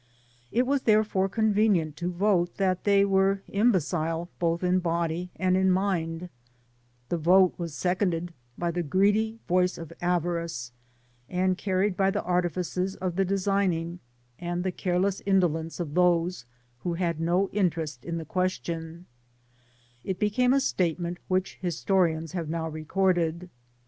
[0.51, 6.29] It was therefore convenient to vote that they were imbecile both in body and mind;
[7.09, 10.71] the vote was seconded by the greedy voice of avarice,
[11.29, 13.99] and carried by the artifices of the designing,
[14.39, 16.45] and the careless indolence of those
[16.79, 19.05] who had no interest in the ques tion:
[20.03, 23.51] it at length became a statement which histo rians have now recorded.